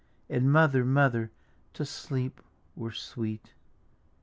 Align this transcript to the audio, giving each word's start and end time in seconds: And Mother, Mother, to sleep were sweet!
And 0.31 0.51
Mother, 0.51 0.83
Mother, 0.83 1.29
to 1.75 1.85
sleep 1.85 2.41
were 2.75 2.91
sweet! 2.91 3.53